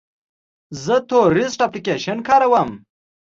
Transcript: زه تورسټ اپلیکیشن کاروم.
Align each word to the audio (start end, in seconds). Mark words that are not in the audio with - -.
زه 0.83 0.95
تورسټ 1.09 1.59
اپلیکیشن 1.67 2.17
کاروم. 2.27 2.69